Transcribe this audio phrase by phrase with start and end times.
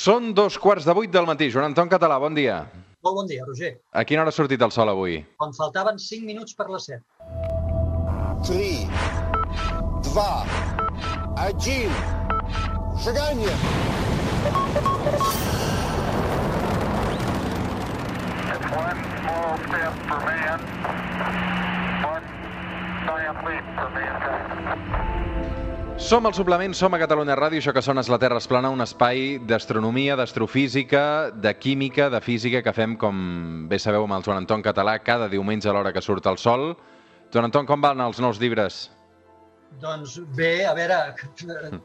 [0.00, 1.50] Són dos quarts de vuit del matí.
[1.52, 2.54] Joan Anton Català, bon dia.
[3.04, 3.74] Molt bon dia, Roger.
[3.92, 5.18] A quina hora ha sortit el sol avui?
[5.36, 7.04] Quan faltaven 5 minuts per les 7.
[8.48, 8.88] 3,
[10.08, 10.24] 2,
[11.50, 12.00] 1,
[13.04, 13.54] seganya!
[18.80, 20.60] One small step for man,
[22.08, 22.26] one
[23.04, 25.09] giant leap for mankind.
[26.00, 28.70] Som al suplement, som a Catalunya Ràdio, això que sona és La Terra es plana,
[28.72, 34.24] un espai d'astronomia, d'astrofísica, de química, de física, que fem, com bé sabeu, amb el
[34.26, 36.72] Joan Anton Català, cada diumenge a l'hora que surt el sol.
[37.30, 38.88] Joan Anton, com van els nous llibres?
[39.80, 40.96] Doncs bé, a veure,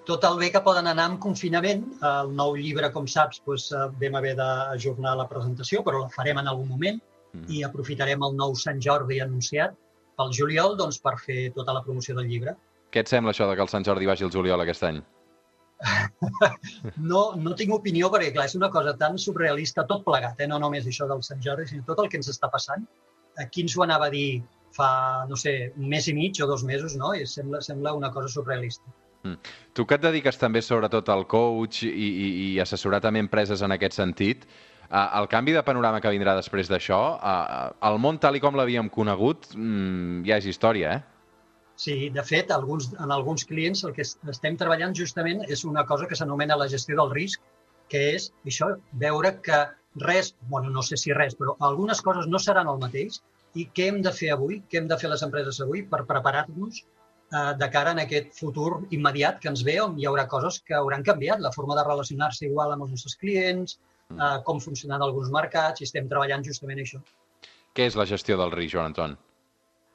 [0.10, 1.84] tot el bé que poden anar amb confinament.
[2.02, 6.42] El nou llibre, com saps, doncs, eh, vam haver d'ajornar la presentació, però la farem
[6.42, 7.04] en algun moment
[7.36, 7.50] Mm.
[7.52, 9.76] i aprofitarem el nou Sant Jordi anunciat
[10.16, 12.56] pel juliol doncs, per fer tota la promoció del llibre.
[12.92, 15.02] Què et sembla això de que el Sant Jordi vagi el juliol aquest any?
[17.12, 20.48] No, no tinc opinió perquè, clar, és una cosa tan surrealista, tot plegat, eh?
[20.48, 22.86] no només això del Sant Jordi, sinó tot el que ens està passant.
[23.42, 24.44] A qui ens ho anava a dir
[24.76, 27.14] fa, no sé, un mes i mig o dos mesos, no?
[27.16, 28.94] I sembla, sembla una cosa surrealista.
[29.74, 33.74] Tu que et dediques també sobretot al coach i, i, i assessorar també empreses en
[33.74, 34.46] aquest sentit,
[34.86, 38.58] eh, el canvi de panorama que vindrà després d'això, eh, el món tal i com
[38.58, 41.15] l'havíem conegut, mm, ja és història, eh?
[41.76, 45.86] Sí, de fet, alguns, en alguns clients el que es- estem treballant justament és una
[45.86, 47.42] cosa que s'anomena la gestió del risc,
[47.90, 52.40] que és això, veure que res, bueno, no sé si res, però algunes coses no
[52.40, 53.22] seran el mateix
[53.56, 56.80] i què hem de fer avui, què hem de fer les empreses avui per preparar-nos
[56.82, 60.76] eh, de cara en aquest futur immediat que ens ve on hi haurà coses que
[60.76, 63.80] hauran canviat, la forma de relacionar-se igual amb els nostres clients,
[64.12, 67.02] eh, com funcionen alguns mercats, i estem treballant justament això.
[67.76, 69.18] Què és la gestió del risc, Joan Anton?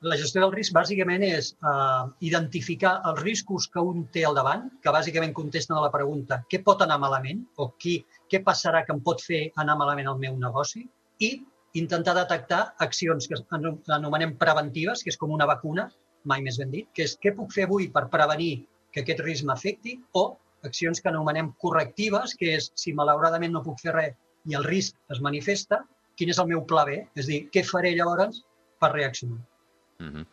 [0.08, 4.62] La gestió del risc bàsicament és eh, identificar els riscos que un té al davant,
[4.80, 7.98] que bàsicament contesten a la pregunta què pot anar malament o qui,
[8.32, 10.86] què passarà que em pot fer anar malament el meu negoci
[11.28, 11.30] i
[11.82, 15.90] intentar detectar accions que ano- anomenem preventives, que és com una vacuna,
[16.24, 18.54] mai més ben dit, que és què puc fer avui per prevenir
[18.94, 20.24] que aquest risc m'afecti o
[20.64, 24.16] accions que anomenem correctives, que és si malauradament no puc fer res
[24.48, 25.84] i el risc es manifesta,
[26.16, 27.02] quin és el meu pla B?
[27.20, 28.40] És dir, què faré llavors
[28.80, 29.49] per reaccionar?
[30.00, 30.26] Mm -hmm.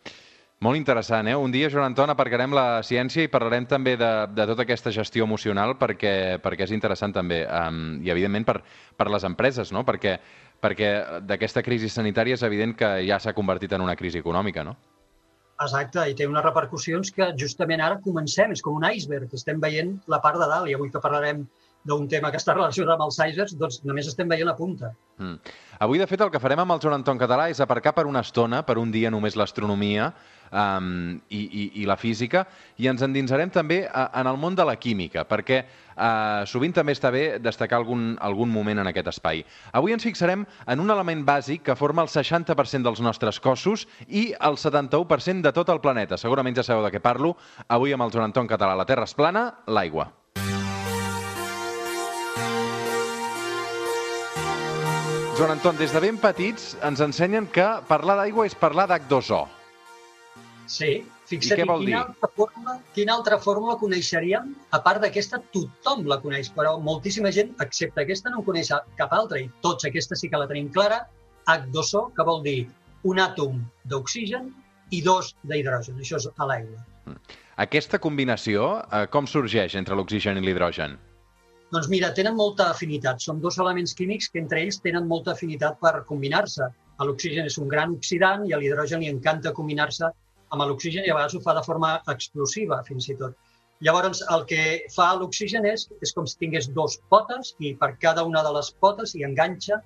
[0.58, 1.36] Molt interessant, eh?
[1.38, 5.22] Un dia, Joan Anton, aparcarem la ciència i parlarem també de, de tota aquesta gestió
[5.22, 7.46] emocional perquè, perquè és interessant també.
[7.46, 8.56] Um, I, evidentment, per,
[8.96, 9.84] per les empreses, no?
[9.86, 10.18] Perquè,
[10.60, 14.74] perquè d'aquesta crisi sanitària és evident que ja s'ha convertit en una crisi econòmica, no?
[15.62, 19.94] Exacte, i té unes repercussions que justament ara comencem, és com un iceberg, estem veient
[20.10, 21.46] la part de dalt i avui que parlarem
[21.88, 24.92] d'un tema que està relacionat amb icebergs, doncs només estem veient la punta.
[25.18, 25.54] Mm.
[25.84, 28.22] Avui, de fet, el que farem amb el Joan Anton Català és aparcar per una
[28.26, 30.10] estona, per un dia només l'astronomia
[30.50, 32.44] um, i, i, i la física,
[32.78, 36.96] i ens endinsarem també a, en el món de la química, perquè uh, sovint també
[36.96, 39.44] està bé destacar algun, algun moment en aquest espai.
[39.78, 44.32] Avui ens fixarem en un element bàsic que forma el 60% dels nostres cossos i
[44.34, 46.18] el 71% de tot el planeta.
[46.18, 47.36] Segurament ja sabeu de què parlo.
[47.68, 48.74] Avui amb el Joan Anton Català.
[48.78, 50.10] La Terra es plana, l'aigua.
[55.38, 59.44] Joan Anton, des de ben petits ens ensenyen que parlar d'aigua és parlar d'H2O.
[60.66, 60.88] Sí,
[61.30, 61.94] fixa't, quina, dir?
[61.94, 64.48] altra fórmula, quina altra fórmula coneixeríem?
[64.74, 69.14] A part d'aquesta, tothom la coneix, però moltíssima gent, excepte aquesta, no en coneix cap
[69.14, 71.04] altra, i tots aquesta sí que la tenim clara,
[71.46, 72.58] H2O, que vol dir
[73.06, 74.50] un àtom d'oxigen
[74.90, 76.02] i dos d'hidrogen.
[76.02, 76.82] Això és a l'aigua.
[77.62, 80.98] Aquesta combinació, eh, com sorgeix entre l'oxigen i l'hidrogen?
[81.74, 83.20] Doncs mira, tenen molta afinitat.
[83.20, 86.68] Són dos elements químics que entre ells tenen molta afinitat per combinar-se.
[87.04, 91.16] L'oxigen és un gran oxidant i a l'hidrogen li encanta combinar-se amb l'oxigen i a
[91.18, 93.36] vegades ho fa de forma explosiva, fins i tot.
[93.84, 94.62] Llavors, el que
[94.94, 98.72] fa l'oxigen és, és com si tingués dos potes i per cada una de les
[98.82, 99.78] potes hi enganxa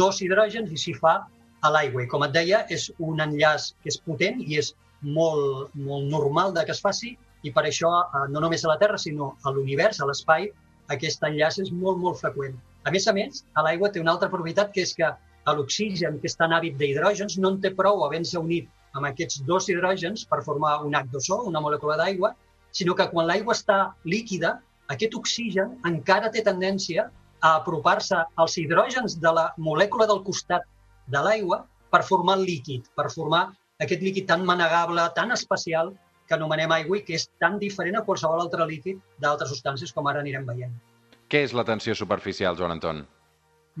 [0.00, 1.18] dos hidrògens i s'hi fa
[1.62, 2.02] a l'aigua.
[2.02, 6.56] I com et deia, és un enllaç que és potent i és molt, molt normal
[6.56, 7.12] de que es faci
[7.42, 10.48] i per això, eh, no només a la Terra, sinó a l'univers, a l'espai,
[10.94, 12.56] aquest enllaç és molt, molt freqüent.
[12.84, 15.10] A més a més, a l'aigua té una altra propietat que és que
[15.58, 18.68] l'oxigen, que és tan hàbit d'hidrògens, no en té prou havent-se unit
[18.98, 22.34] amb aquests dos hidrògens per formar un H2O, una molècula d'aigua,
[22.72, 24.58] sinó que quan l'aigua està líquida,
[24.92, 27.08] aquest oxigen encara té tendència
[27.42, 30.66] a apropar-se als hidrògens de la molècula del costat
[31.10, 31.62] de l'aigua
[31.92, 33.48] per formar líquid, per formar
[33.82, 35.92] aquest líquid tan manegable, tan especial,
[36.32, 40.08] que anomenem aigua i que és tan diferent a qualsevol altre líquid d'altres substàncies com
[40.08, 40.72] ara anirem veient.
[41.28, 43.04] Què és la tensió superficial, Joan Anton?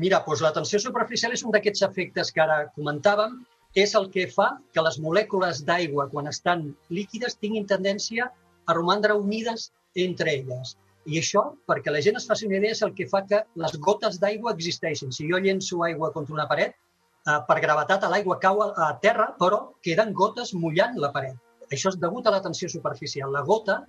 [0.02, 3.40] Mira, doncs la tensió superficial és un d'aquests efectes que ara comentàvem,
[3.84, 8.28] és el que fa que les molècules d'aigua, quan estan líquides, tinguin tendència
[8.68, 9.70] a romandre unides
[10.06, 10.76] entre elles.
[11.08, 13.78] I això, perquè la gent es faci una idea, és el que fa que les
[13.86, 15.12] gotes d'aigua existeixin.
[15.12, 19.32] Si jo llenço aigua contra una paret, eh, per gravetat l'aigua cau a, a terra,
[19.40, 21.40] però queden gotes mullant la paret.
[21.72, 23.32] Això és degut a la tensió superficial.
[23.32, 23.82] La gota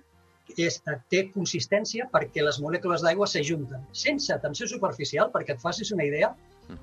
[0.60, 0.80] és,
[1.12, 3.84] té consistència perquè les molècules d'aigua s'ajunten.
[3.92, 6.34] Sense tensió superficial, perquè et facis una idea,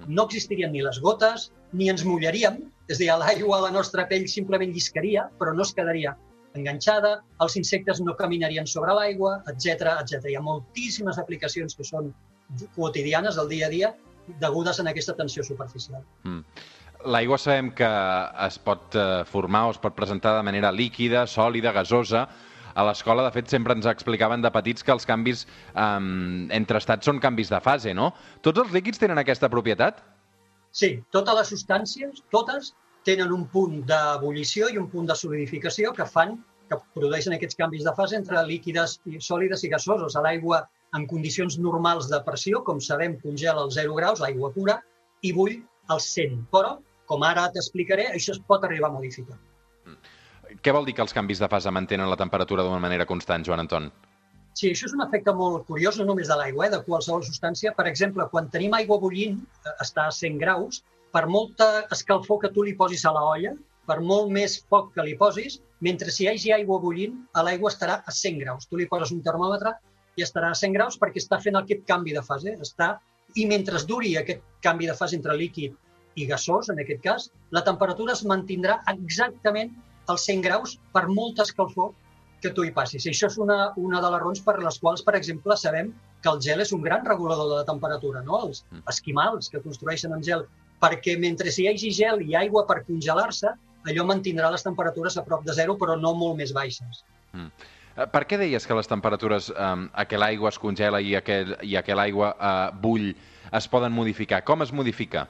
[0.07, 4.05] no existirien ni les gotes, ni ens mullaríem, és a dir, l'aigua a la nostra
[4.09, 6.13] pell simplement lliscaria, però no es quedaria
[6.57, 10.27] enganxada, els insectes no caminarien sobre l'aigua, etc etc.
[10.29, 12.11] Hi ha moltíssimes aplicacions que són
[12.75, 13.93] quotidianes del dia a dia
[14.41, 16.03] degudes en aquesta tensió superficial.
[16.23, 16.43] Mm.
[17.05, 17.87] L'aigua sabem que
[18.45, 22.27] es pot eh, formar o es pot presentar de manera líquida, sòlida, gasosa.
[22.71, 25.43] A l'escola, de fet, sempre ens explicaven de petits que els canvis
[25.75, 28.11] um, entre estats són canvis de fase, no?
[28.45, 29.99] Tots els líquids tenen aquesta propietat?
[30.71, 32.71] Sí, totes les substàncies, totes,
[33.03, 36.37] tenen un punt d'ebullició i un punt de solidificació que fan
[36.71, 40.15] que produeixen aquests canvis de fase entre líquides, i sòlides i gasosos.
[40.15, 40.61] A l'aigua,
[40.95, 44.77] en condicions normals de pressió, com sabem, congela als 0 graus, l'aigua pura,
[45.27, 45.57] i bull
[45.91, 46.39] als 100.
[46.53, 46.77] Però,
[47.11, 49.37] com ara t'explicaré, això es pot arribar a modificar.
[50.63, 53.63] Què vol dir que els canvis de fase mantenen la temperatura d'una manera constant, Joan
[53.65, 53.89] Anton?
[54.59, 57.71] Sí, això és un efecte molt curiós, no només de l'aigua, eh, de qualsevol substància.
[57.75, 60.81] Per exemple, quan tenim aigua bullint, eh, està a 100 graus,
[61.15, 63.53] per molta escalfor que tu li posis a la olla,
[63.87, 67.15] per molt més foc que li posis, mentre si hi hagi aigua bullint,
[67.47, 68.67] l'aigua estarà a 100 graus.
[68.67, 69.73] Tu li poses un termòmetre
[70.19, 72.57] i estarà a 100 graus perquè està fent aquest canvi de fase.
[72.67, 72.97] Està...
[73.39, 75.75] I mentre duri aquest canvi de fase entre líquid
[76.15, 79.73] i gasós, en aquest cas, la temperatura es mantindrà exactament
[80.11, 81.91] als 100 graus per molta escalfor
[82.41, 83.05] que tu hi passis.
[83.05, 85.91] I això és una, una de les raons per les quals, per exemple, sabem
[86.21, 88.41] que el gel és un gran regulador de la temperatura, no?
[88.47, 90.47] Els esquimals que construeixen amb gel,
[90.81, 93.53] perquè mentre hi hagi gel i aigua per congelar-se,
[93.85, 97.03] allò mantindrà les temperatures a prop de zero, però no molt més baixes.
[97.33, 97.51] Mm.
[97.95, 101.21] Eh, Per què deies que les temperatures um, a què l'aigua es congela i a
[101.25, 103.11] què, i a què l'aigua uh, bull
[103.51, 104.41] es poden modificar?
[104.47, 105.27] Com es modifica?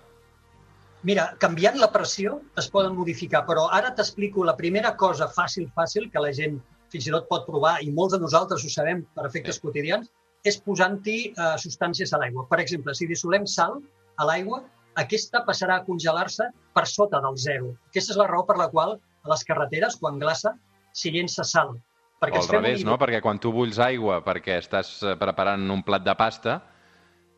[1.08, 6.12] Mira, canviant la pressió es poden modificar, però ara t'explico la primera cosa fàcil, fàcil,
[6.14, 6.60] que la gent
[6.94, 9.62] fins i tot pot provar, i molts de nosaltres ho sabem per efectes Sí.
[9.62, 10.12] quotidians,
[10.44, 12.46] és posant-hi uh, substàncies a l'aigua.
[12.50, 13.80] Per exemple, si dissolem sal
[14.18, 14.62] a l'aigua,
[14.96, 17.76] aquesta passarà a congelar-se per sota del zero.
[17.90, 20.54] Aquesta és la raó per la qual a les carreteres, quan glaça,
[20.94, 21.78] s'hi llença sal.
[22.22, 23.00] O al revés, no?
[23.02, 26.60] Perquè quan tu bulls aigua perquè estàs eh, preparant un plat de pasta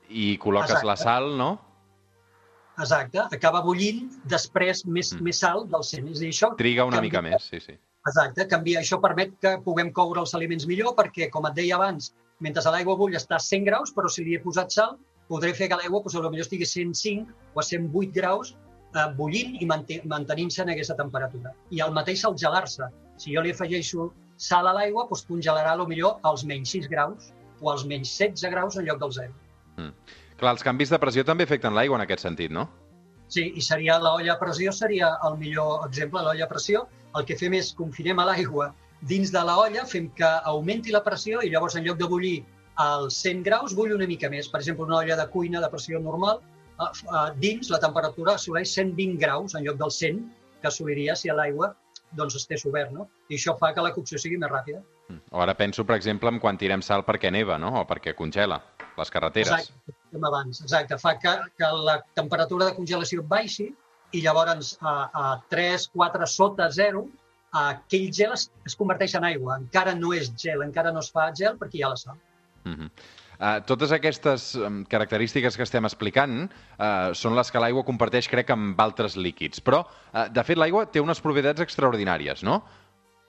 [0.09, 0.89] i col·loques Exacte.
[0.89, 1.53] la sal, no?
[2.81, 5.17] Exacte, acaba bullint després més, Mm.
[5.19, 5.23] mm.
[5.23, 6.07] més sal del 100.
[6.11, 7.77] És a dir, això Triga una canvia- mica més, sí, sí.
[8.07, 8.79] Exacte, canvia.
[8.81, 12.95] Això permet que puguem coure els aliments millor perquè, com et deia abans, mentre l'aigua
[12.97, 14.97] bull està a 100 graus, però si li he posat sal,
[15.29, 18.55] podré fer que l'aigua doncs, potser estigui a 105 o a 108 graus
[18.95, 21.53] eh, bullint i mantenint-se en aquesta temperatura.
[21.71, 22.83] I el mateix al gelar-se.
[23.17, 27.31] Si jo li afegeixo sal a l'aigua, doncs congelarà millor als menys 6 graus
[27.61, 29.33] o als menys 16 graus en lloc del 0.
[30.39, 32.67] Clar, els canvis de pressió també afecten l'aigua en aquest sentit, no?
[33.33, 36.21] Sí, i seria l'olla a pressió seria el millor exemple.
[36.21, 36.87] L'olla a pressió,
[37.17, 38.73] el que fem és confinem a l'aigua
[39.09, 42.35] dins de la olla, fem que augmenti la pressió i llavors en lloc de bullir
[42.83, 44.49] als 100 graus, bull una mica més.
[44.49, 46.41] Per exemple, una olla de cuina de pressió normal,
[46.79, 50.21] eh, eh, dins la temperatura assoleix 120 graus en lloc del 100
[50.61, 51.73] que assoliria si l'aigua
[52.13, 52.91] doncs, estés obert.
[52.93, 53.07] No?
[53.29, 54.83] I això fa que la cocció sigui més ràpida.
[55.09, 55.21] Mm.
[55.33, 57.73] O ara penso, per exemple, en quan tirem sal perquè neva, no?
[57.81, 58.61] O perquè congela
[58.97, 59.51] les carreteres.
[59.51, 60.61] Exacte, com abans.
[60.61, 63.71] Exacte, fa que, que la temperatura de congelació baixi
[64.13, 67.07] i llavors a, a 3, 4 sota 0
[67.53, 69.57] aquell gel es, es converteix en aigua.
[69.61, 72.17] Encara no és gel, encara no es fa gel perquè hi ha la sal.
[72.63, 72.89] Mm -hmm.
[73.39, 78.49] uh, totes aquestes um, característiques que estem explicant uh, són les que l'aigua comparteix, crec,
[78.49, 79.61] amb altres líquids.
[79.61, 82.63] Però, uh, de fet, l'aigua té unes propietats extraordinàries, no?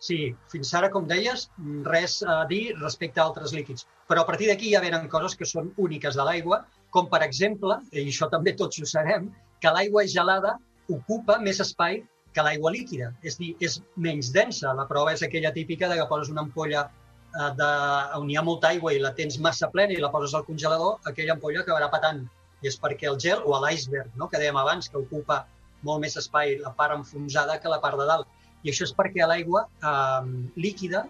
[0.03, 1.47] Sí, fins ara, com deies,
[1.87, 3.87] res a dir respecte a altres líquids.
[4.11, 7.79] Però a partir d'aquí ja venen coses que són úniques de l'aigua, com per exemple,
[7.93, 9.31] i això també tots ho sabem,
[9.63, 10.59] que l'aigua gelada
[10.93, 12.03] ocupa més espai
[12.35, 13.13] que l'aigua líquida.
[13.23, 14.75] És dir, és menys densa.
[14.77, 17.71] La prova és aquella típica de que poses una ampolla eh, de,
[18.19, 20.99] on hi ha molta aigua i la tens massa plena i la poses al congelador,
[21.11, 22.25] aquella ampolla acabarà patant.
[22.65, 24.29] I és perquè el gel, o l'iceberg, no?
[24.33, 25.45] que dèiem abans, que ocupa
[25.85, 28.29] molt més espai la part enfonsada que la part de dalt.
[28.65, 31.05] I això és perquè l'aigua eh, líquida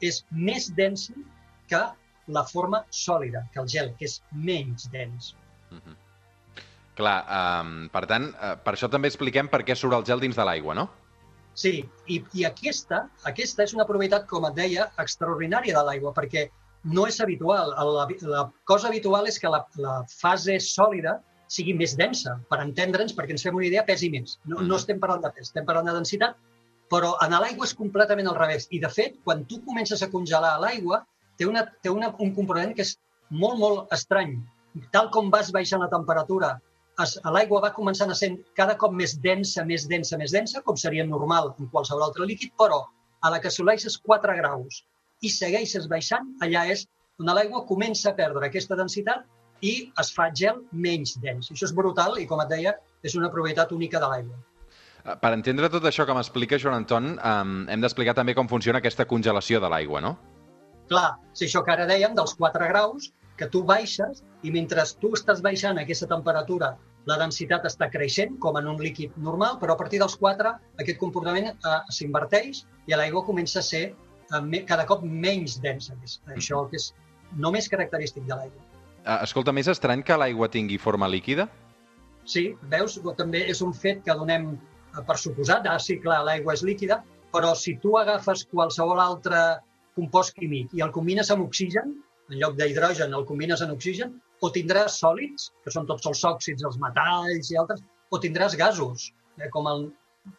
[0.00, 1.14] és més densa
[1.70, 1.82] que
[2.30, 5.34] la forma sòlida, que el gel, que és menys dens.
[5.70, 5.96] Mm -hmm.
[7.00, 10.36] Clar, um, per tant, uh, per això també expliquem per què surt el gel dins
[10.36, 10.90] de l'aigua, no?
[11.54, 16.50] Sí, i, i aquesta, aquesta és una propietat, com et deia, extraordinària de l'aigua, perquè
[16.84, 17.74] no és habitual.
[17.76, 21.18] La, la cosa habitual és que la, la fase sòlida
[21.50, 24.38] sigui més densa, per entendre'ns, perquè ens fem una idea, pesi més.
[24.44, 26.36] No, no estem parlant de pes, estem parlant de densitat,
[26.90, 28.66] però en l'aigua és completament al revés.
[28.74, 31.04] I, de fet, quan tu comences a congelar l'aigua,
[31.38, 32.96] té, una, té una, un component que és
[33.30, 34.34] molt, molt estrany.
[34.94, 36.56] Tal com vas baixant la temperatura,
[37.32, 41.06] l'aigua va començant a ser cada cop més densa, més densa, més densa, com seria
[41.06, 42.82] normal en qualsevol altre líquid, però
[43.20, 44.82] a la que assoleixes 4 graus
[45.22, 46.86] i segueixes baixant, allà és
[47.20, 49.26] on l'aigua comença a perdre aquesta densitat
[49.60, 51.50] i es fa gel menys dens.
[51.52, 54.38] Això és brutal i, com et deia, és una propietat única de l'aigua.
[55.04, 57.14] Eh, Per entendre tot això que m'explica Joan Anton,
[57.68, 60.16] hem d'explicar també com funciona aquesta congelació de l'aigua, no?
[60.90, 65.14] Clar, si això que ara dèiem, dels 4 graus, que tu baixes i mentre tu
[65.16, 66.74] estàs baixant aquesta temperatura
[67.08, 70.52] la densitat està creixent, com en un líquid normal, però a partir dels 4
[70.82, 75.96] aquest comportament eh, s'inverteix i l'aigua comença a ser eh, cada cop menys densa.
[76.04, 76.90] és Això que és
[77.36, 78.66] només característic de l'aigua.
[79.00, 81.48] Uh, escolta, més estrany que l'aigua tingui forma líquida?
[82.28, 84.58] Sí, veus, també és un fet que donem eh,
[85.06, 85.66] per suposat.
[85.70, 87.00] Ah, sí, clar, l'aigua és líquida,
[87.34, 89.60] però si tu agafes qualsevol altre
[89.98, 91.94] compost químic i el combines amb oxigen,
[92.30, 96.64] en lloc d'hidrogen el combines amb oxigen, o tindràs sòlids, que són tots els òxids,
[96.64, 99.88] els metalls i altres, o tindràs gasos, eh, com el,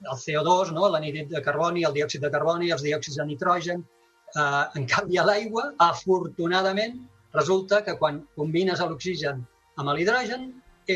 [0.10, 0.88] el CO2, no?
[0.90, 3.86] l'anhidrit de carboni, el diòxid de carboni, els diòxids de nitrogen.
[4.34, 6.98] Eh, en canvi, a l'aigua, afortunadament,
[7.36, 9.46] resulta que quan combines l'oxigen
[9.80, 10.50] amb l'hidrogen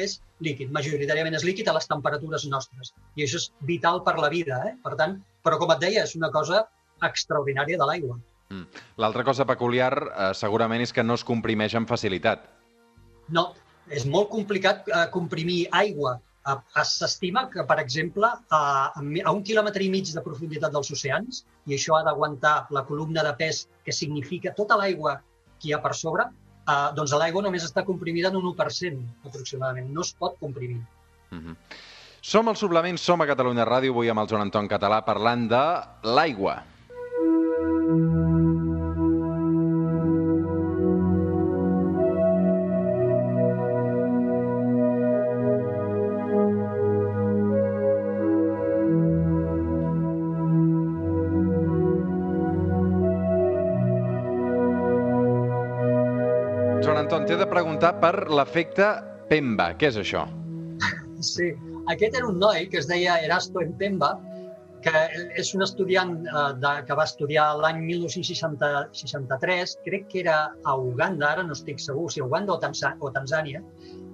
[0.04, 2.94] és líquid, majoritàriament és líquid a les temperatures nostres.
[3.16, 4.75] I això és vital per la vida, eh?
[4.84, 6.66] Per tant, però com et deia, és una cosa
[7.06, 8.18] extraordinària de l'aigua.
[8.50, 8.84] Mm.
[9.02, 12.46] L'altra cosa peculiar uh, segurament és que no es comprimeix amb facilitat.
[13.34, 13.50] No,
[13.90, 16.16] és molt complicat eh, comprimir aigua.
[16.46, 18.62] Eh, S'estima que, per exemple, a,
[18.94, 23.25] a un quilòmetre i mig de profunditat dels oceans, i això ha d'aguantar la columna
[23.25, 25.20] de pes que significa tota l'aigua
[25.60, 26.28] que hi ha per sobre,
[26.67, 29.91] eh, doncs l'aigua només està comprimida en un 1% aproximadament.
[29.93, 30.81] No es pot comprimir.
[31.31, 31.55] Mm -hmm.
[32.22, 35.65] Som al Suplement, som a Catalunya Ràdio, avui amb el Joan Anton Català parlant de
[36.01, 36.63] l'aigua.
[37.86, 38.35] Joan
[57.25, 58.88] Anton, t'he de preguntar per l'efecte
[59.32, 59.72] Pemba.
[59.82, 60.27] Què és això?
[61.25, 61.48] Sí,
[61.89, 64.12] aquest era un noi que es deia Erasto Empemba,
[64.86, 65.01] que
[65.41, 70.38] és un estudiant eh, de, que va estudiar l'any 1963, crec que era
[70.70, 73.63] a Uganda, ara no estic segur si a Uganda o, Tansa, o Tanzània,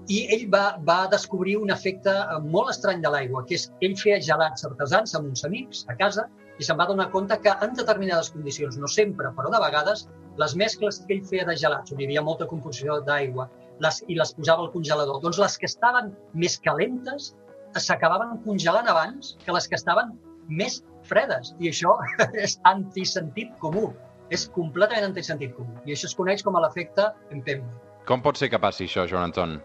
[0.08, 4.00] i ell va, va descobrir un efecte eh, molt estrany de l'aigua, que és ell
[4.00, 7.76] feia gelats artesans amb uns amics a casa i se'n va donar compte que en
[7.76, 10.08] determinades condicions, no sempre, però de vegades,
[10.40, 13.50] les mescles que ell feia de gelats, on hi havia molta composició d'aigua,
[13.84, 17.32] les, i les posava al congelador, doncs les que estaven més calentes
[17.80, 20.12] s'acabaven congelant abans que les que estaven
[20.48, 21.54] més fredes.
[21.60, 21.96] I això
[22.46, 23.90] és antisentit comú.
[24.32, 25.74] És completament antisentit comú.
[25.88, 27.74] I això es coneix com a l'efecte Empemba.
[28.08, 29.58] Com pot ser que passi això, Joan Anton?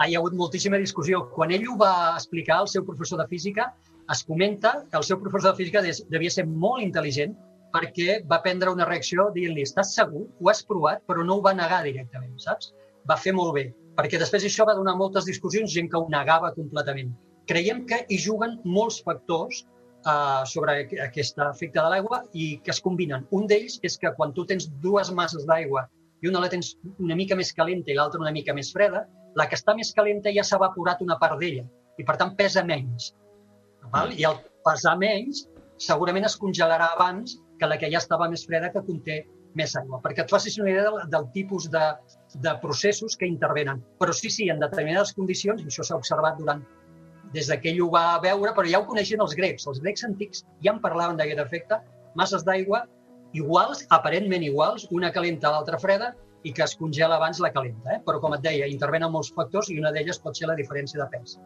[0.00, 1.22] Ah, hi ha hagut moltíssima discussió.
[1.34, 3.68] Quan ell ho va explicar al seu professor de física,
[4.10, 7.36] es comenta que el seu professor de física devia ser molt intel·ligent
[7.74, 10.26] perquè va prendre una reacció dient-li estàs segur?
[10.40, 11.02] Ho has provat?
[11.08, 12.72] Però no ho va negar directament, saps?
[13.08, 16.52] Va fer molt bé, perquè després això va donar moltes discussions, gent que ho negava
[16.56, 17.12] completament.
[17.50, 19.64] Creiem que hi juguen molts factors
[20.06, 23.26] uh, sobre aqu- aquest efecte de l'aigua i que es combinen.
[23.30, 25.86] Un d'ells és que quan tu tens dues masses d'aigua
[26.22, 29.06] i una la tens una mica més calenta i l'altra una mica més freda,
[29.38, 31.64] la que està més calenta ja s'ha evaporat una part d'ella
[31.98, 33.14] i per tant pesa menys.
[33.90, 34.12] Val?
[34.14, 34.36] I al
[34.66, 35.46] pesar menys
[35.80, 39.20] segurament es congelarà abans que la que ja estava més freda que conté
[39.58, 40.00] més aigua.
[40.02, 41.82] Perquè et facis una idea del, del tipus de,
[42.46, 43.82] de processos que intervenen.
[44.00, 46.64] Però sí, sí, en determinades condicions, i això s'ha observat durant
[47.34, 49.66] des de que ell ho va veure, però ja ho coneixien els grecs.
[49.70, 51.78] Els grecs antics ja en parlaven d'aquest efecte,
[52.18, 52.84] masses d'aigua
[53.38, 57.94] iguals, aparentment iguals, una calenta, l'altra freda, i que es congela abans la calenta.
[57.94, 58.00] Eh?
[58.06, 61.06] Però, com et deia, intervenen molts factors i una d'elles pot ser la diferència de
[61.12, 61.36] pes.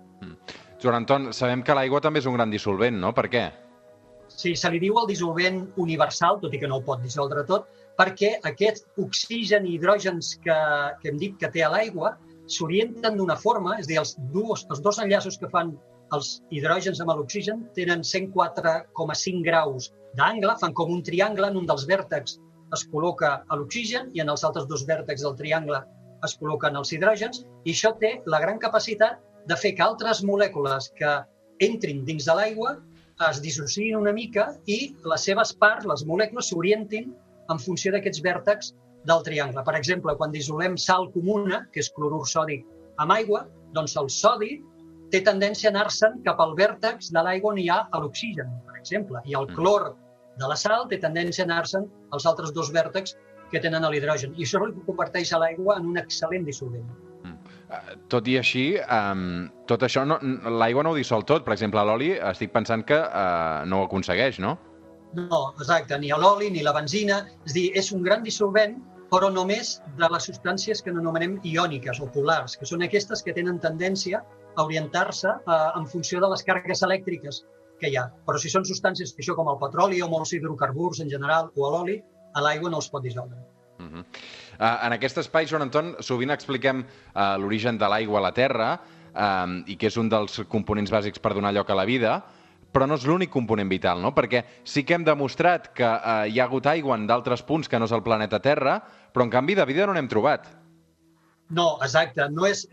[0.80, 3.12] Joan Anton, sabem que l'aigua també és un gran dissolvent, no?
[3.16, 3.48] Per què?
[4.34, 7.68] Sí, se li diu el dissolvent universal, tot i que no ho pot dissoldre tot,
[7.98, 10.56] perquè aquest oxigen i hidrògens que,
[11.00, 12.16] que hem dit que té a l'aigua
[12.50, 15.72] s'orienten d'una forma, és a dir, els dos, els dos enllaços que fan
[16.14, 21.86] els hidrògens amb l'oxigen tenen 104,5 graus d'angle, fan com un triangle, en un dels
[21.90, 22.40] vèrtexs
[22.74, 25.80] es col·loca l'oxigen i en els altres dos vèrtexs del triangle
[26.26, 30.90] es col·loquen els hidrògens i això té la gran capacitat de fer que altres molècules
[30.98, 31.12] que
[31.66, 32.74] entrin dins de l'aigua
[33.28, 37.12] es dissociïn una mica i les seves parts, les molècules, s'orientin
[37.52, 38.72] en funció d'aquests vèrtexs
[39.06, 39.62] del triangle.
[39.64, 42.64] Per exemple, quan dissolem sal comuna, que és clorur sòdic,
[42.98, 43.44] amb aigua,
[43.76, 44.56] doncs el sodi
[45.12, 49.22] té tendència a anar-se'n cap al vèrtex de l'aigua on hi ha l'oxigen, per exemple,
[49.24, 49.92] i el clor
[50.40, 53.14] de la sal té tendència a anar-se'n als altres dos vèrtexs
[53.52, 54.34] que tenen l'hidrogen.
[54.34, 56.88] I això converteix a l'aigua en un excel·lent dissolvent.
[58.12, 60.18] Tot i així, um, tot això, no,
[60.60, 61.44] l'aigua no ho dissol tot.
[61.46, 64.56] Per exemple, l'oli estic pensant que uh, no ho aconsegueix, no?
[65.14, 67.22] No, exacte, ni l'oli ni la benzina.
[67.46, 68.76] És dir, és un gran dissolvent,
[69.12, 73.60] però només de les substàncies que anomenem iòniques o polars, que són aquestes que tenen
[73.62, 74.22] tendència
[74.56, 77.42] a orientar-se eh, en funció de les càrregues elèctriques
[77.80, 78.08] que hi ha.
[78.26, 82.00] Però si són substàncies, això com el petroli o molts hidrocarburs en general o l'oli,
[82.34, 83.38] a l'aigua no els pot dissoldre.
[83.94, 84.04] Uh -huh.
[84.58, 88.80] uh, en aquest espai, Joan Anton, sovint expliquem uh, l'origen de l'aigua a la Terra
[89.14, 92.22] uh, i que és un dels components bàsics per donar lloc a la vida,
[92.72, 94.10] però no és l'únic component vital, no?
[94.14, 97.78] Perquè sí que hem demostrat que uh, hi ha hagut aigua en d'altres punts que
[97.78, 98.80] no és el planeta Terra,
[99.12, 100.48] però en canvi de vida no n'hem trobat.
[101.50, 102.26] No, exacte.
[102.30, 102.66] No és,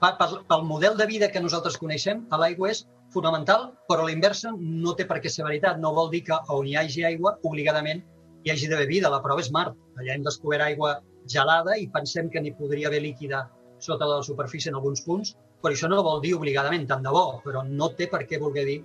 [0.00, 4.96] pel, model de vida que nosaltres coneixem, l'aigua és fonamental, però a la inversa no
[4.98, 5.78] té per què ser veritat.
[5.78, 8.02] No vol dir que on hi hagi aigua, obligadament
[8.44, 9.10] hi hagi d'haver vida.
[9.10, 9.76] La prova és Mart.
[9.98, 10.98] Allà hem descobert aigua
[11.32, 13.46] gelada i pensem que n'hi podria haver líquida
[13.84, 17.40] sota la superfície en alguns punts, però això no vol dir obligadament, tant de bo,
[17.44, 18.76] però no té per què voler dir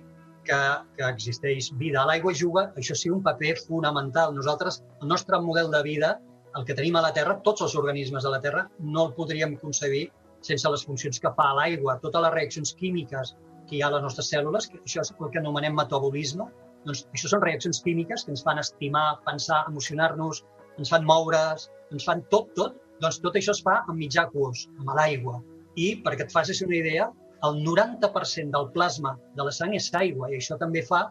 [0.48, 0.58] que,
[0.96, 2.04] que existeix vida.
[2.08, 4.34] L'aigua juga, això sí, un paper fonamental.
[4.36, 6.14] Nosaltres, el nostre model de vida,
[6.56, 9.56] el que tenim a la Terra, tots els organismes de la Terra, no el podríem
[9.60, 10.08] concebir
[10.44, 13.36] sense les funcions que fa l'aigua, totes les reaccions químiques
[13.68, 16.48] que hi ha a les nostres cèl·lules, que això és el que anomenem metabolisme,
[16.86, 20.44] doncs això són reaccions químiques que ens fan estimar, pensar, emocionar-nos,
[20.78, 24.66] ens fan moure's, ens fan tot, tot, doncs tot això es fa amb mitjà aquós,
[24.78, 25.40] amb l'aigua.
[25.76, 27.08] I, perquè et facis una idea,
[27.46, 31.06] el 90% del plasma de la sang és aigua i això també fa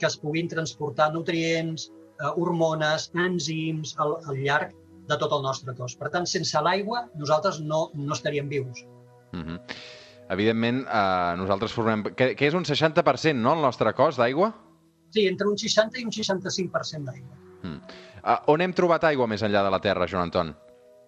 [0.00, 4.74] que es puguin transportar nutrients, eh, hormones, enzims al, al llarg
[5.06, 5.96] de tot el nostre cos.
[5.96, 8.84] Per tant, sense l'aigua nosaltres no, no estaríem vius.
[9.32, 9.60] Uh -huh.
[10.28, 12.02] Evidentment, eh, nosaltres formem...
[12.02, 14.52] Que, que és un 60%, no, el nostre cos d'aigua?
[15.16, 17.42] Sí, entre un 60 i un 65% d'aigua.
[17.64, 17.78] Mm.
[18.20, 20.52] Uh, on hem trobat aigua més enllà de la Terra, Joan Anton?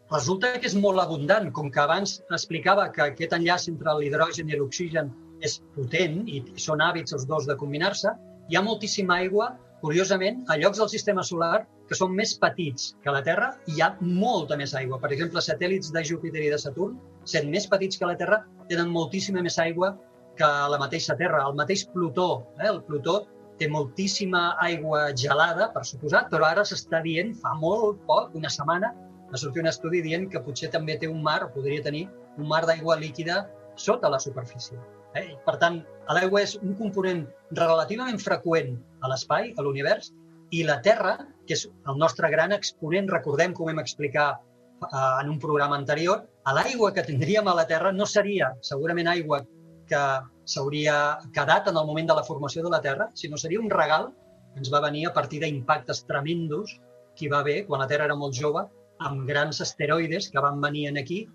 [0.08, 4.56] Resulta que és molt abundant, com que abans explicava que aquest enllaç entre l'hidrogen i
[4.56, 5.10] l'oxigen
[5.44, 8.14] és potent i són hàbits els dos de combinar-se,
[8.48, 9.50] hi ha moltíssima aigua,
[9.82, 13.84] curiosament, a llocs del sistema solar que són més petits que la Terra i hi
[13.84, 14.96] ha molta més aigua.
[15.02, 16.96] Per exemple, satèl·lits de Júpiter i de Saturn,
[17.28, 18.40] sent més petits que la Terra,
[18.72, 19.92] tenen moltíssima més aigua
[20.40, 21.44] que la mateixa Terra.
[21.44, 22.70] El mateix Plutó, eh?
[22.72, 23.20] el Plutó
[23.58, 28.92] té moltíssima aigua gelada, per suposat, però ara s'està dient, fa molt poc, una setmana,
[29.28, 32.06] va sortir un estudi dient que potser també té un mar, o podria tenir,
[32.38, 33.42] un mar d'aigua líquida
[33.76, 34.78] sota la superfície.
[35.18, 35.34] Eh?
[35.44, 35.82] Per tant,
[36.14, 37.24] l'aigua és un component
[37.58, 40.12] relativament freqüent a l'espai, a l'univers,
[40.54, 45.30] i la Terra, que és el nostre gran exponent, recordem ho vam explicar eh, en
[45.34, 46.24] un programa anterior,
[46.56, 49.42] l'aigua que tindríem a la Terra no seria segurament aigua
[49.90, 50.02] que
[50.48, 50.96] s'hauria
[51.34, 54.10] quedat en el moment de la formació de la Terra, sinó seria un regal
[54.52, 56.76] que ens va venir a partir d'impactes tremendos
[57.16, 58.64] que hi va haver quan la Terra era molt jove,
[59.08, 61.26] amb grans asteroides que van venir aquí.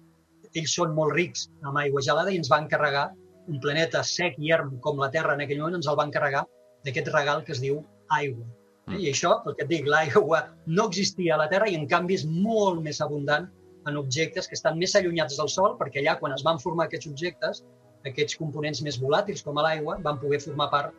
[0.53, 3.11] Ells són molt rics amb aigua gelada i ens van carregar
[3.47, 6.43] un planeta sec i erm com la Terra en aquell moment, ens el van carregar
[6.85, 7.81] d'aquest regal que es diu
[8.17, 8.45] aigua.
[8.87, 8.99] Mm.
[8.99, 12.19] I això, el que et dic, l'aigua no existia a la Terra i en canvi
[12.19, 13.49] és molt més abundant
[13.87, 17.09] en objectes que estan més allunyats del Sol, perquè allà quan es van formar aquests
[17.11, 17.63] objectes,
[18.09, 20.95] aquests components més volàtils com l'aigua van poder formar part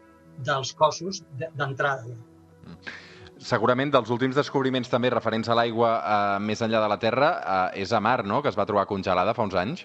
[0.47, 2.14] dels cossos d'entrada.
[3.45, 7.83] Segurament dels últims descobriments també referents a l'aigua eh, més enllà de la Terra eh,
[7.83, 9.85] és a Mar, no?, que es va trobar congelada fa uns anys.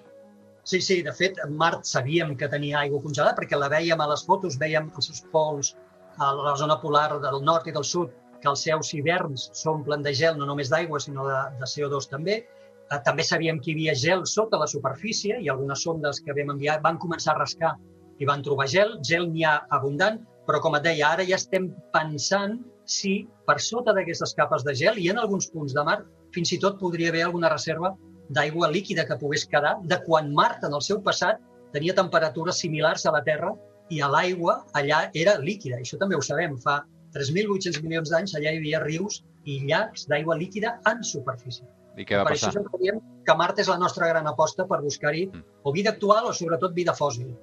[0.69, 4.23] Sí, sí, de fet, Mart sabíem que tenia aigua congelada perquè la veiem a les
[4.27, 5.73] fotos, veiem els seus pols
[6.19, 10.13] a la zona polar del nord i del sud, que els seus hiverns s'omplen de
[10.15, 12.41] gel, no només d'aigua, sinó de, de CO2 també.
[12.89, 16.55] Eh, també sabíem que hi havia gel sota la superfície i algunes sondes que vam
[16.55, 17.75] enviar van començar a rascar
[18.19, 18.97] i van trobar gel.
[19.05, 22.57] Gel n'hi ha abundant, però com et deia, ara ja estem pensant
[22.89, 23.13] si
[23.45, 25.99] per sota d'aquestes capes de gel i en alguns punts de mar
[26.33, 27.93] fins i tot podria haver alguna reserva
[28.33, 31.41] d'aigua líquida que pogués quedar de quan Mart en el seu passat
[31.73, 33.53] tenia temperatures similars a la Terra
[33.93, 35.77] i a l'aigua allà era líquida.
[35.77, 36.57] Això també ho sabem.
[36.61, 36.81] Fa
[37.13, 41.65] 3.800 milions d'anys allà hi havia rius i llacs d'aigua líquida en superfície.
[41.97, 42.49] I què va per passar?
[42.49, 45.43] això sempre diem que Mart és la nostra gran aposta per buscar-hi Mm.
[45.63, 47.33] o vida actual o sobretot vida fòssil.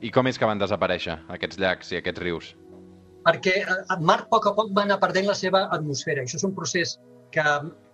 [0.00, 2.56] I com és que van desaparèixer aquests llacs i aquests rius?
[3.28, 6.22] perquè eh, Mart a poc a poc va anar perdent la seva atmosfera.
[6.22, 6.98] Això és un procés
[7.30, 7.42] que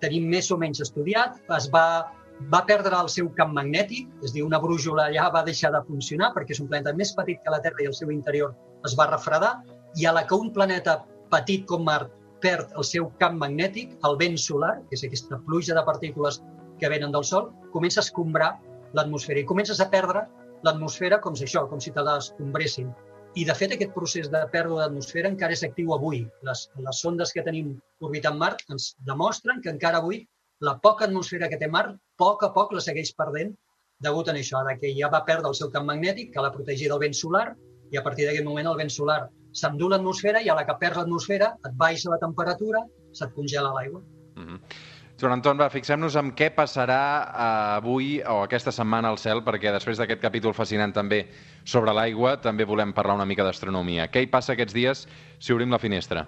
[0.00, 1.40] tenim més o menys estudiat.
[1.56, 2.06] Es va,
[2.52, 5.80] va perdre el seu camp magnètic, és a dir, una brújula allà va deixar de
[5.88, 8.94] funcionar perquè és un planeta més petit que la Terra i el seu interior es
[8.94, 9.56] va refredar,
[9.96, 14.18] i a la que un planeta petit com Mart perd el seu camp magnètic, el
[14.20, 16.40] vent solar, que és aquesta pluja de partícules
[16.80, 18.52] que venen del Sol, comença a escombrar
[18.98, 20.24] l'atmosfera i comences a perdre
[20.66, 22.92] l'atmosfera com si això, com si te l'escombressin.
[23.34, 26.22] I, de fet, aquest procés de pèrdua d'atmosfera encara és actiu avui.
[26.46, 27.74] Les, les sondes que tenim
[28.06, 30.22] orbitant Mart ens demostren que encara avui
[30.62, 33.52] la poca atmosfera que té Mart, a poc a poc la segueix perdent
[34.04, 37.02] degut a això, que ja va perdre el seu camp magnètic, que l'ha protegit del
[37.02, 37.54] vent solar,
[37.90, 41.00] i a partir d'aquest moment el vent solar s'endú l'atmosfera i a la que perds
[41.00, 44.02] l'atmosfera et baixa la temperatura, se't congela l'aigua.
[44.34, 44.60] Mm -hmm.
[45.14, 49.70] Joan Anton, va, fixem-nos en què passarà eh, avui o aquesta setmana al cel, perquè
[49.70, 51.28] després d'aquest capítol fascinant també
[51.64, 54.08] sobre l'aigua, també volem parlar una mica d'astronomia.
[54.10, 55.06] Què hi passa aquests dies
[55.38, 56.26] si obrim la finestra?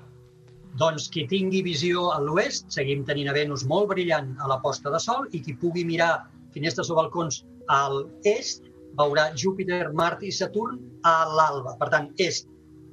[0.79, 4.93] Doncs qui tingui visió a l'oest, seguim tenint a Venus molt brillant a la posta
[4.93, 8.63] de sol i qui pugui mirar finestres o balcons a l'est,
[8.97, 11.75] veurà Júpiter, Mart i Saturn a l'alba.
[11.81, 12.47] Per tant, est,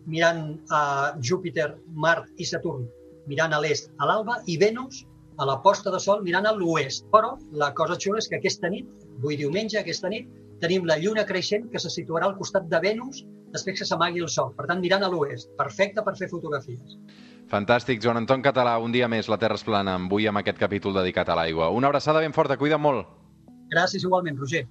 [0.05, 2.87] mirant a Júpiter, Mart i Saturn,
[3.27, 5.03] mirant a l'est a l'alba, i Venus
[5.37, 7.07] a la posta de sol mirant a l'oest.
[7.13, 10.29] Però la cosa xula és que aquesta nit, avui diumenge, aquesta nit,
[10.63, 14.29] tenim la lluna creixent que se situarà al costat de Venus després que s'amagui el
[14.29, 14.53] sol.
[14.57, 15.51] Per tant, mirant a l'oest.
[15.57, 16.97] Perfecte per fer fotografies.
[17.51, 17.99] Fantàstic.
[18.01, 21.29] Joan Anton Català, un dia més, la Terra és plana, avui amb aquest capítol dedicat
[21.29, 21.69] a l'aigua.
[21.69, 23.09] Una abraçada ben forta, cuida molt.
[23.73, 24.63] Gràcies igualment, Roger.